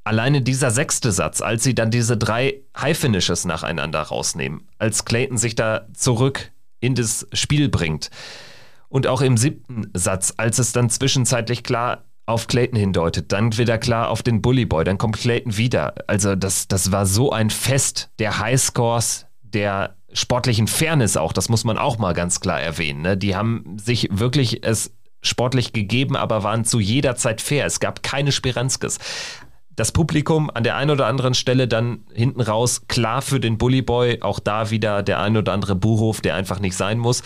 [0.03, 5.37] Alleine dieser sechste Satz, als sie dann diese drei High Finishes nacheinander rausnehmen, als Clayton
[5.37, 8.09] sich da zurück in das Spiel bringt.
[8.89, 13.77] Und auch im siebten Satz, als es dann zwischenzeitlich klar auf Clayton hindeutet, dann wieder
[13.77, 15.93] klar auf den Bully Boy, dann kommt Clayton wieder.
[16.07, 21.63] Also das, das war so ein Fest der Highscores, der sportlichen Fairness auch, das muss
[21.63, 23.01] man auch mal ganz klar erwähnen.
[23.01, 23.17] Ne?
[23.17, 27.65] Die haben sich wirklich es sportlich gegeben, aber waren zu jeder Zeit fair.
[27.65, 28.99] Es gab keine Speranskes.
[29.75, 33.81] Das Publikum an der einen oder anderen Stelle dann hinten raus klar für den Bully
[33.81, 37.23] Boy, auch da wieder der ein oder andere Buchhof, der einfach nicht sein muss.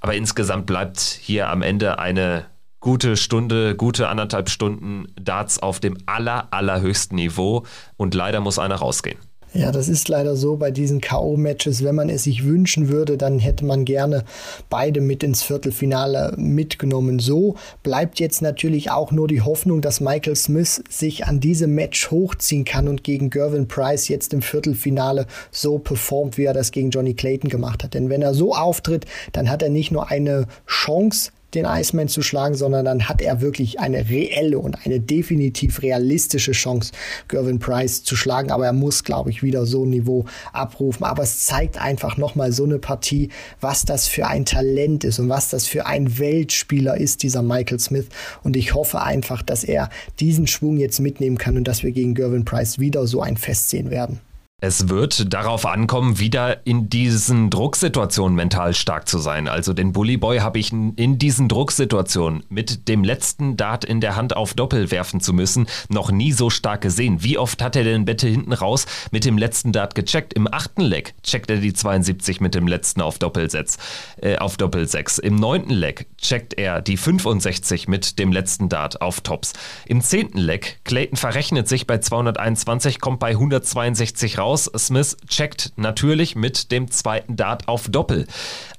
[0.00, 2.46] Aber insgesamt bleibt hier am Ende eine
[2.80, 7.64] gute Stunde, gute anderthalb Stunden Darts auf dem aller, allerhöchsten Niveau
[7.96, 9.18] und leider muss einer rausgehen.
[9.52, 11.82] Ja, das ist leider so bei diesen K.O.-Matches.
[11.82, 14.24] Wenn man es sich wünschen würde, dann hätte man gerne
[14.68, 17.18] beide mit ins Viertelfinale mitgenommen.
[17.18, 22.12] So bleibt jetzt natürlich auch nur die Hoffnung, dass Michael Smith sich an diesem Match
[22.12, 26.90] hochziehen kann und gegen Gervin Price jetzt im Viertelfinale so performt, wie er das gegen
[26.90, 27.94] Johnny Clayton gemacht hat.
[27.94, 32.22] Denn wenn er so auftritt, dann hat er nicht nur eine Chance, den Iceman zu
[32.22, 36.92] schlagen, sondern dann hat er wirklich eine reelle und eine definitiv realistische Chance,
[37.28, 38.50] Gervin Price zu schlagen.
[38.50, 41.04] Aber er muss, glaube ich, wieder so ein Niveau abrufen.
[41.04, 45.28] Aber es zeigt einfach nochmal so eine Partie, was das für ein Talent ist und
[45.28, 48.06] was das für ein Weltspieler ist, dieser Michael Smith.
[48.42, 52.14] Und ich hoffe einfach, dass er diesen Schwung jetzt mitnehmen kann und dass wir gegen
[52.14, 54.20] Gervin Price wieder so ein Fest sehen werden.
[54.62, 59.48] Es wird darauf ankommen, wieder in diesen Drucksituationen mental stark zu sein.
[59.48, 64.16] Also den Bully Boy habe ich in diesen Drucksituationen mit dem letzten Dart in der
[64.16, 67.22] Hand auf Doppel werfen zu müssen, noch nie so stark gesehen.
[67.22, 70.34] Wie oft hat er denn bitte hinten raus mit dem letzten Dart gecheckt?
[70.34, 73.78] Im achten Leg checkt er die 72 mit dem letzten auf Doppelsatz,
[74.20, 75.20] äh, auf Doppel 6.
[75.20, 79.54] Im neunten Leg checkt er die 65 mit dem letzten Dart auf Tops.
[79.86, 84.70] Im zehnten Leg, Clayton verrechnet sich bei 221, kommt bei 162 raus raus.
[84.76, 88.26] Smith checkt natürlich mit dem zweiten Dart auf Doppel.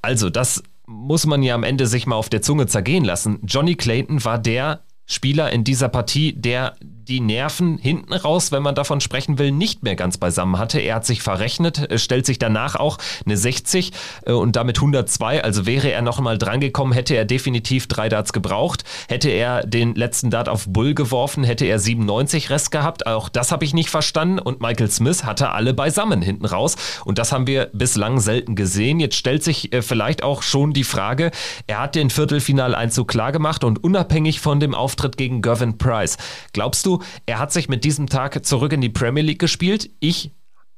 [0.01, 3.39] Also das muss man ja am Ende sich mal auf der Zunge zergehen lassen.
[3.43, 6.75] Johnny Clayton war der Spieler in dieser Partie, der
[7.11, 10.79] die Nerven hinten raus, wenn man davon sprechen will, nicht mehr ganz beisammen hatte.
[10.79, 13.91] Er hat sich verrechnet, stellt sich danach auch eine 60
[14.25, 15.43] äh, und damit 102.
[15.43, 18.85] Also wäre er noch einmal drangekommen, hätte er definitiv drei Darts gebraucht.
[19.09, 23.05] Hätte er den letzten Dart auf Bull geworfen, hätte er 97 Rest gehabt.
[23.07, 24.39] Auch das habe ich nicht verstanden.
[24.39, 26.77] Und Michael Smith hatte alle beisammen hinten raus.
[27.03, 29.01] Und das haben wir bislang selten gesehen.
[29.01, 31.31] Jetzt stellt sich äh, vielleicht auch schon die Frage,
[31.67, 36.17] er hat den Viertelfinaleinzug klar gemacht und unabhängig von dem Auftritt gegen Gervin Price.
[36.53, 39.89] Glaubst du, er hat sich mit diesem Tag zurück in die Premier League gespielt.
[39.99, 40.31] Ich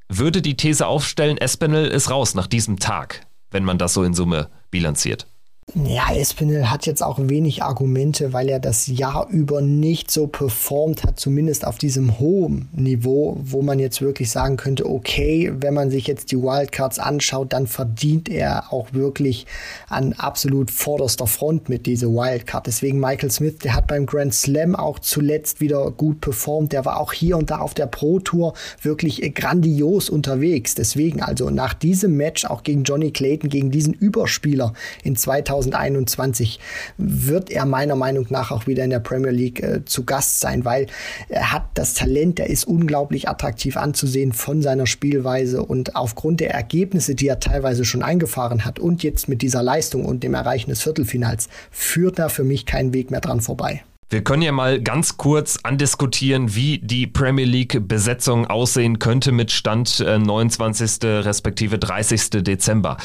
[0.10, 4.14] würde die These aufstellen, Espinel ist raus nach diesem Tag, wenn man das so in
[4.14, 5.28] Summe bilanziert.
[5.76, 11.04] Ja, Espinel hat jetzt auch wenig Argumente, weil er das Jahr über nicht so performt
[11.04, 15.90] hat, zumindest auf diesem hohen Niveau, wo man jetzt wirklich sagen könnte, okay, wenn man
[15.90, 19.48] sich jetzt die Wildcards anschaut, dann verdient er auch wirklich
[19.88, 22.68] an absolut vorderster Front mit dieser Wildcard.
[22.68, 26.74] Deswegen Michael Smith, der hat beim Grand Slam auch zuletzt wieder gut performt.
[26.74, 30.76] Der war auch hier und da auf der Pro Tour wirklich grandios unterwegs.
[30.76, 34.74] Deswegen also nach diesem Match auch gegen Johnny Clayton, gegen diesen Überspieler
[35.04, 36.60] in 2000 2021
[36.98, 40.66] wird er meiner Meinung nach auch wieder in der Premier League äh, zu Gast sein,
[40.66, 40.88] weil
[41.30, 46.54] er hat das Talent, er ist unglaublich attraktiv anzusehen von seiner Spielweise und aufgrund der
[46.54, 50.70] Ergebnisse, die er teilweise schon eingefahren hat und jetzt mit dieser Leistung und dem Erreichen
[50.70, 53.84] des Viertelfinals, führt da für mich kein Weg mehr dran vorbei.
[54.14, 60.00] Wir können ja mal ganz kurz andiskutieren, wie die Premier League-Besetzung aussehen könnte mit Stand
[60.00, 61.04] 29.
[61.04, 62.30] Äh, respektive 30.
[62.44, 62.98] Dezember.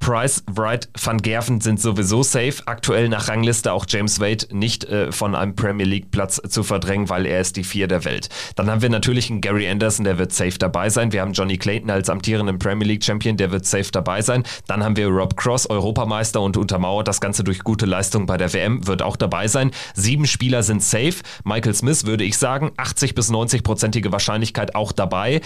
[0.00, 2.62] Price, Wright, Van Gerven sind sowieso safe.
[2.66, 7.08] Aktuell nach Rangliste auch James Wade nicht äh, von einem Premier League Platz zu verdrängen,
[7.08, 8.28] weil er ist die Vier der Welt.
[8.56, 11.12] Dann haben wir natürlich einen Gary Anderson, der wird safe dabei sein.
[11.12, 14.44] Wir haben Johnny Clayton als amtierenden Premier League Champion, der wird safe dabei sein.
[14.66, 18.52] Dann haben wir Rob Cross, Europameister und untermauert das Ganze durch gute Leistung bei der
[18.52, 19.72] WM, wird auch dabei sein.
[19.94, 21.16] Sieben Spieler sind safe.
[21.44, 25.40] Michael Smith würde ich sagen, 80 bis 90 prozentige Wahrscheinlichkeit auch dabei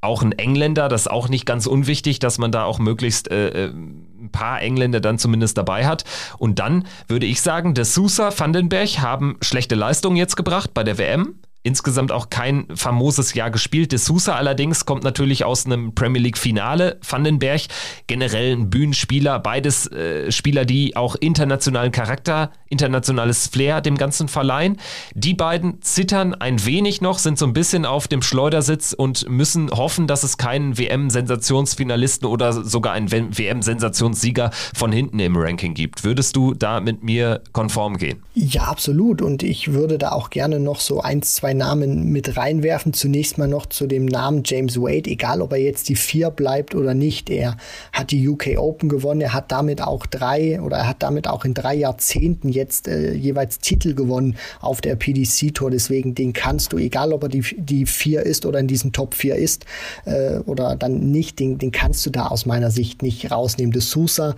[0.00, 3.66] auch ein Engländer, das ist auch nicht ganz unwichtig, dass man da auch möglichst äh,
[3.66, 6.04] äh, ein paar Engländer dann zumindest dabei hat.
[6.38, 10.98] Und dann würde ich sagen, der Sousa, Vandenberg haben schlechte Leistungen jetzt gebracht bei der
[10.98, 11.34] WM
[11.68, 13.92] insgesamt auch kein famoses Jahr gespielt.
[13.92, 16.98] De Sousa allerdings kommt natürlich aus einem Premier League Finale.
[17.08, 17.60] Vandenberg
[18.06, 24.78] generell ein Bühnenspieler, beides äh, Spieler, die auch internationalen Charakter, internationales Flair dem Ganzen verleihen.
[25.14, 29.70] Die beiden zittern ein wenig noch, sind so ein bisschen auf dem Schleudersitz und müssen
[29.70, 36.02] hoffen, dass es keinen WM-Sensationsfinalisten oder sogar einen WM-Sensationssieger von hinten im Ranking gibt.
[36.02, 38.22] Würdest du da mit mir konform gehen?
[38.34, 39.20] Ja, absolut.
[39.20, 42.92] Und ich würde da auch gerne noch so ein, zwei Namen mit reinwerfen.
[42.92, 46.74] Zunächst mal noch zu dem Namen James Wade, egal ob er jetzt die vier bleibt
[46.74, 47.28] oder nicht.
[47.28, 47.56] Er
[47.92, 51.44] hat die UK Open gewonnen, er hat damit auch drei oder er hat damit auch
[51.44, 55.70] in drei Jahrzehnten jetzt äh, jeweils Titel gewonnen auf der PDC Tour.
[55.70, 59.14] Deswegen den kannst du, egal ob er die, die vier ist oder in diesen Top
[59.14, 59.66] 4 ist
[60.04, 63.72] äh, oder dann nicht, den, den kannst du da aus meiner Sicht nicht rausnehmen.
[63.72, 64.36] De Sousa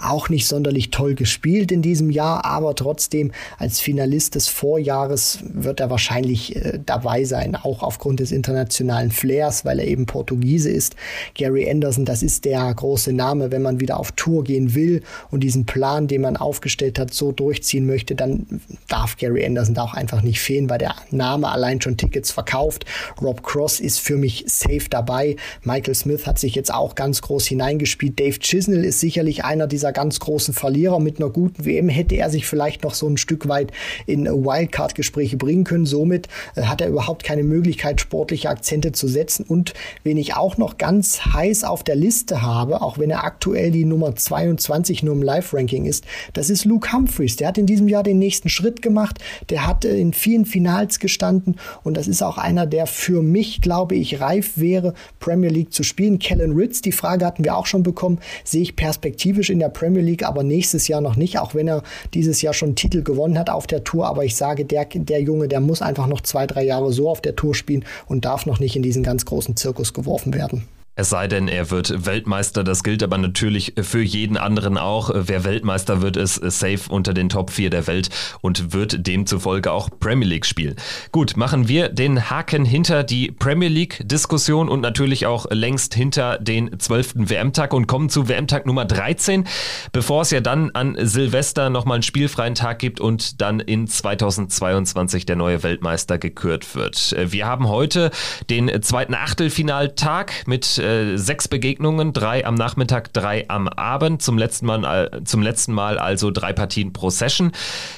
[0.00, 5.80] auch nicht sonderlich toll gespielt in diesem Jahr, aber trotzdem als Finalist des Vorjahres wird
[5.80, 10.96] er wahrscheinlich äh, dabei sein, auch aufgrund des internationalen Flairs, weil er eben Portugiese ist.
[11.34, 15.40] Gary Anderson, das ist der große Name, wenn man wieder auf Tour gehen will und
[15.40, 19.94] diesen Plan, den man aufgestellt hat, so durchziehen möchte, dann darf Gary Anderson da auch
[19.94, 22.84] einfach nicht fehlen, weil der Name allein schon Tickets verkauft.
[23.20, 25.36] Rob Cross ist für mich safe dabei.
[25.62, 28.18] Michael Smith hat sich jetzt auch ganz groß hineingespielt.
[28.18, 31.00] Dave Chisnell ist sicherlich einer dieser ganz großen Verlierer.
[31.00, 33.72] Mit einer guten WM hätte er sich vielleicht noch so ein Stück weit
[34.06, 35.86] in Wildcard-Gespräche bringen können.
[35.86, 39.44] Somit hat er überhaupt keine Möglichkeit, sportliche Akzente zu setzen.
[39.46, 39.74] Und
[40.04, 43.84] wen ich auch noch ganz heiß auf der Liste habe, auch wenn er aktuell die
[43.84, 47.36] Nummer 22 nur im Live-Ranking ist, das ist Luke Humphreys.
[47.36, 49.18] Der hat in diesem Jahr den nächsten Schritt gemacht.
[49.48, 53.60] Der hat äh, in vielen Finals gestanden und das ist auch einer, der für mich,
[53.60, 56.18] glaube ich, reif wäre, Premier League zu spielen.
[56.18, 60.02] Kellen Ritz, die Frage hatten wir auch schon bekommen, sehe ich perspektivisch in der Premier
[60.02, 61.82] League, aber nächstes Jahr noch nicht, auch wenn er
[62.14, 64.06] dieses Jahr schon Titel gewonnen hat auf der Tour.
[64.06, 67.20] Aber ich sage, der, der Junge, der muss einfach noch zwei, drei Jahre so auf
[67.20, 70.66] der Tour spielen und darf noch nicht in diesen ganz großen Zirkus geworfen werden.
[71.00, 72.62] Es sei denn, er wird Weltmeister.
[72.62, 75.10] Das gilt aber natürlich für jeden anderen auch.
[75.14, 78.10] Wer Weltmeister wird, ist safe unter den Top 4 der Welt
[78.42, 80.76] und wird demzufolge auch Premier League spielen.
[81.10, 86.78] Gut, machen wir den Haken hinter die Premier League-Diskussion und natürlich auch längst hinter den
[86.78, 87.12] 12.
[87.14, 89.46] WM-Tag und kommen zu WM-Tag Nummer 13,
[89.92, 95.24] bevor es ja dann an Silvester nochmal einen spielfreien Tag gibt und dann in 2022
[95.24, 97.16] der neue Weltmeister gekürt wird.
[97.16, 98.10] Wir haben heute
[98.50, 104.22] den zweiten Achtelfinaltag mit äh, sechs Begegnungen, drei am Nachmittag, drei am Abend.
[104.22, 107.52] Zum letzten Mal, äh, zum letzten Mal also drei Partien pro Session.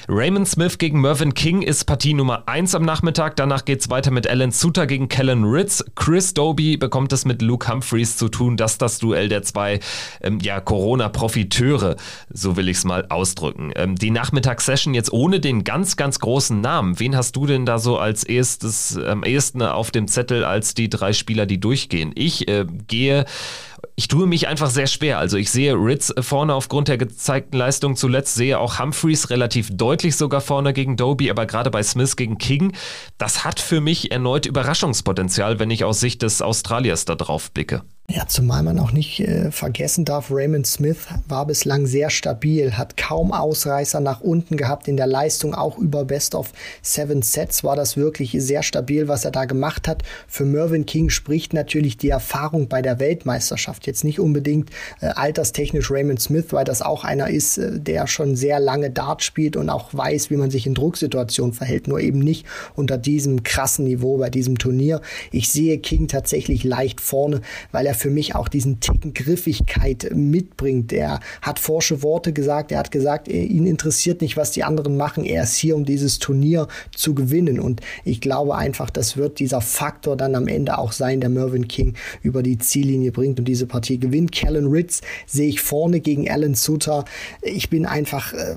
[0.07, 3.35] Raymond Smith gegen Mervyn King ist Partie Nummer eins am Nachmittag.
[3.35, 5.83] Danach geht es weiter mit Alan Suter gegen Kellen Ritz.
[5.95, 8.57] Chris Doby bekommt es mit Luke Humphreys zu tun.
[8.57, 9.79] Das ist das Duell der zwei
[10.21, 11.95] ähm, ja, Corona-Profiteure,
[12.31, 13.71] so will ich es mal ausdrücken.
[13.75, 16.99] Ähm, die Nachmittagssession jetzt ohne den ganz, ganz großen Namen.
[16.99, 20.89] Wen hast du denn da so als erstes, am ehesten auf dem Zettel als die
[20.89, 22.11] drei Spieler, die durchgehen?
[22.15, 23.25] Ich äh, gehe
[23.95, 25.19] ich tue mich einfach sehr schwer.
[25.19, 30.15] Also ich sehe Ritz vorne aufgrund der gezeigten Leistung zuletzt, sehe auch Humphreys relativ deutlich
[30.15, 32.73] sogar vorne gegen Doby, aber gerade bei Smith gegen King,
[33.17, 37.83] das hat für mich erneut Überraschungspotenzial, wenn ich aus Sicht des Australiers da drauf blicke.
[38.09, 42.97] Ja, zumal man auch nicht äh, vergessen darf, Raymond Smith war bislang sehr stabil, hat
[42.97, 47.77] kaum Ausreißer nach unten gehabt in der Leistung, auch über Best of Seven Sets war
[47.77, 50.03] das wirklich sehr stabil, was er da gemacht hat.
[50.27, 53.87] Für Mervyn King spricht natürlich die Erfahrung bei der Weltmeisterschaft.
[53.87, 58.35] Jetzt nicht unbedingt äh, alterstechnisch Raymond Smith, weil das auch einer ist, äh, der schon
[58.35, 62.19] sehr lange Dart spielt und auch weiß, wie man sich in Drucksituationen verhält, nur eben
[62.19, 64.99] nicht unter diesem krassen Niveau bei diesem Turnier.
[65.31, 67.39] Ich sehe King tatsächlich leicht vorne,
[67.71, 70.91] weil er er für mich auch diesen Ticken Griffigkeit mitbringt.
[70.91, 75.23] Er hat forsche Worte gesagt, er hat gesagt, ihn interessiert nicht, was die anderen machen,
[75.23, 77.59] er ist hier, um dieses Turnier zu gewinnen.
[77.59, 81.67] Und ich glaube einfach, das wird dieser Faktor dann am Ende auch sein, der Mervyn
[81.67, 84.31] King über die Ziellinie bringt und diese Partie gewinnt.
[84.31, 87.05] Kellen Ritz sehe ich vorne gegen Alan Suter.
[87.41, 88.55] Ich bin einfach, äh,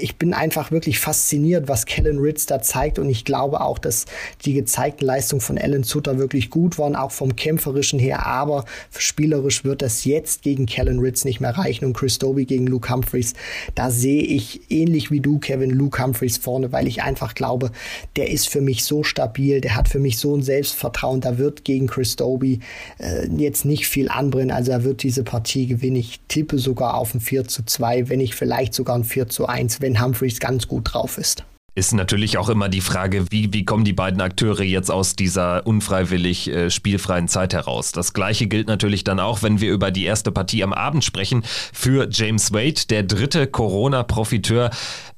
[0.00, 4.06] ich bin einfach wirklich fasziniert, was Kellen Ritz da zeigt und ich glaube auch, dass
[4.44, 8.64] die gezeigten Leistungen von Alan Suter wirklich gut waren, auch vom kämpferischen her, aber
[8.96, 12.92] Spielerisch wird das jetzt gegen Kellen Ritz nicht mehr reichen und Chris Doby gegen Luke
[12.92, 13.34] Humphreys.
[13.74, 17.70] Da sehe ich ähnlich wie du, Kevin, Luke Humphreys vorne, weil ich einfach glaube,
[18.16, 21.20] der ist für mich so stabil, der hat für mich so ein Selbstvertrauen.
[21.20, 22.60] Da wird gegen Chris Doby
[22.98, 24.50] äh, jetzt nicht viel anbrennen.
[24.50, 25.96] Also er wird diese Partie gewinnen.
[25.96, 29.46] Ich tippe sogar auf ein 4 zu 2, wenn nicht vielleicht sogar ein 4 zu
[29.46, 31.44] 1, wenn Humphreys ganz gut drauf ist.
[31.76, 35.66] Ist natürlich auch immer die Frage, wie, wie kommen die beiden Akteure jetzt aus dieser
[35.66, 37.92] unfreiwillig äh, spielfreien Zeit heraus?
[37.92, 41.44] Das gleiche gilt natürlich dann auch, wenn wir über die erste Partie am Abend sprechen,
[41.72, 44.70] für James Wade, der dritte Corona-Profiteur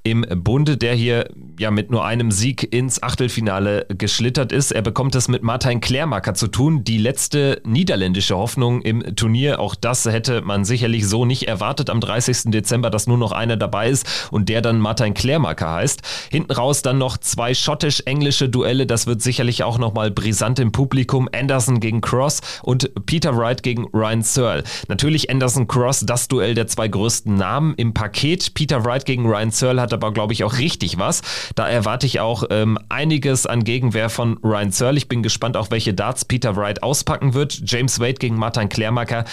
[0.04, 4.72] im Bunde, der hier ja mit nur einem Sieg ins Achtelfinale geschlittert ist.
[4.72, 9.60] Er bekommt es mit Martin Klärmacker zu tun, die letzte niederländische Hoffnung im Turnier.
[9.60, 12.50] Auch das hätte man sicherlich so nicht erwartet am 30.
[12.50, 16.02] Dezember, dass nur noch einer dabei ist und der dann Martin Klärmacker heißt.
[16.30, 18.86] Hinten raus dann noch zwei schottisch-englische Duelle.
[18.86, 21.28] Das wird sicherlich auch nochmal brisant im Publikum.
[21.32, 24.64] Anderson gegen Cross und Peter Wright gegen Ryan Searle.
[24.88, 28.54] Natürlich Anderson Cross, das Duell der zwei größten Namen im Paket.
[28.54, 31.22] Peter Wright gegen Ryan Searle hat aber, glaube ich, auch richtig was.
[31.54, 34.98] Da erwarte ich auch ähm, einiges an Gegenwehr von Ryan Searle.
[34.98, 37.62] Ich bin gespannt auch, welche Darts Peter Wright auspacken wird.
[37.64, 39.24] James Wade gegen Martin Klärmacker.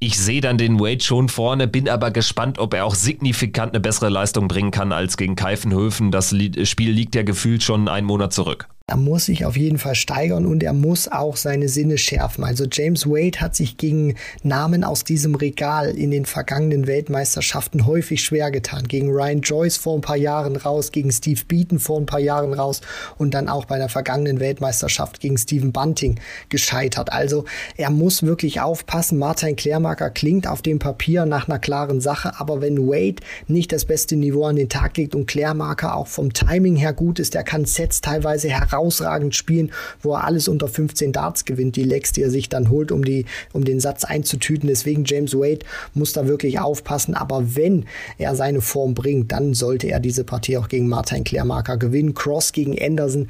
[0.00, 3.80] Ich sehe dann den Wade schon vorne, bin aber gespannt, ob er auch signifikant eine
[3.80, 6.10] bessere Leistung bringen kann als gegen Keifenhöfen.
[6.10, 6.34] Das
[6.64, 8.68] Spiel liegt ja gefühlt schon einen Monat zurück.
[8.86, 12.44] Er muss sich auf jeden Fall steigern und er muss auch seine Sinne schärfen.
[12.44, 18.22] Also James Wade hat sich gegen Namen aus diesem Regal in den vergangenen Weltmeisterschaften häufig
[18.22, 18.86] schwer getan.
[18.86, 22.52] Gegen Ryan Joyce vor ein paar Jahren raus, gegen Steve Beaton vor ein paar Jahren
[22.52, 22.82] raus
[23.16, 26.20] und dann auch bei der vergangenen Weltmeisterschaft gegen Stephen Bunting
[26.50, 27.10] gescheitert.
[27.10, 27.46] Also
[27.78, 29.16] er muss wirklich aufpassen.
[29.16, 33.86] Martin Klärmarker klingt auf dem Papier nach einer klaren Sache, aber wenn Wade nicht das
[33.86, 37.44] beste Niveau an den Tag legt und Klärmarker auch vom Timing her gut ist, der
[37.44, 39.72] kann Sets teilweise heraus herausragend spielen,
[40.02, 43.04] wo er alles unter 15 Darts gewinnt, die Lecks, die er sich dann holt, um,
[43.04, 44.68] die, um den Satz einzutüten.
[44.68, 45.60] Deswegen James Wade
[45.94, 47.14] muss da wirklich aufpassen.
[47.14, 47.86] Aber wenn
[48.18, 52.14] er seine Form bringt, dann sollte er diese Partie auch gegen Martin Klärmarker gewinnen.
[52.14, 53.28] Cross gegen Anderson,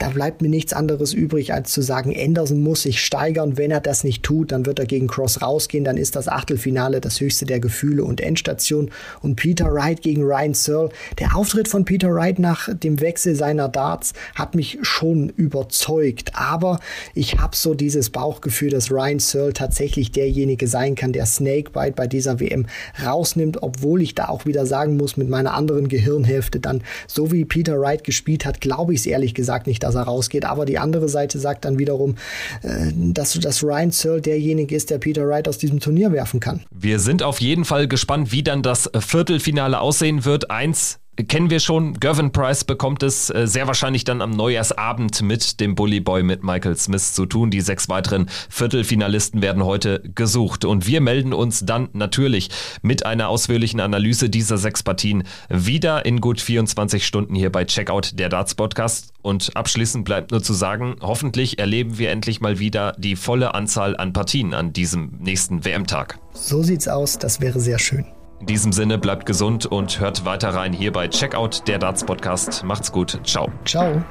[0.00, 3.58] da bleibt mir nichts anderes übrig, als zu sagen, Anderson muss sich steigern.
[3.58, 5.84] Wenn er das nicht tut, dann wird er gegen Cross rausgehen.
[5.84, 8.90] Dann ist das Achtelfinale das höchste der Gefühle und Endstation.
[9.20, 10.88] Und Peter Wright gegen Ryan Searle.
[11.18, 16.32] Der Auftritt von Peter Wright nach dem Wechsel seiner Darts hat mich schon überzeugt.
[16.34, 16.80] Aber
[17.14, 22.06] ich habe so dieses Bauchgefühl, dass Ryan Searle tatsächlich derjenige sein kann, der Snakebite bei
[22.06, 22.64] dieser WM
[23.04, 27.44] rausnimmt, obwohl ich da auch wieder sagen muss, mit meiner anderen Gehirnhälfte dann, so wie
[27.44, 30.44] Peter Wright gespielt hat, glaube ich es ehrlich gesagt nicht, dass er rausgeht.
[30.44, 32.16] Aber die andere Seite sagt dann wiederum,
[32.62, 36.62] äh, dass, dass Ryan Searle derjenige ist, der Peter Wright aus diesem Turnier werfen kann.
[36.70, 40.50] Wir sind auf jeden Fall gespannt, wie dann das Viertelfinale aussehen wird.
[40.50, 41.94] Eins kennen wir schon.
[41.94, 46.44] Gervin Price bekommt es äh, sehr wahrscheinlich dann am Neujahrsabend mit dem Bully Boy mit
[46.44, 47.50] Michael Smith zu tun.
[47.50, 50.64] Die sechs weiteren Viertelfinalisten werden heute gesucht.
[50.64, 52.50] Und wir melden uns dann natürlich
[52.82, 58.18] mit einer ausführlichen Analyse dieser sechs Partien wieder in gut 24 Stunden hier bei Checkout
[58.18, 59.12] der Darts Podcast.
[59.22, 63.96] Und abschließend bleibt nur zu sagen, hoffentlich erleben wir endlich mal wieder die volle Anzahl
[63.96, 66.18] an Partien an diesem nächsten WM-Tag.
[66.32, 68.06] So sieht's aus, das wäre sehr schön.
[68.40, 72.64] In diesem Sinne bleibt gesund und hört weiter rein hier bei Checkout, der Darts Podcast.
[72.64, 73.20] Macht's gut.
[73.24, 73.52] Ciao.
[73.66, 74.02] Ciao.